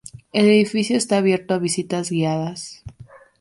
[0.33, 2.81] El edificio está abierto a visitas guiadas.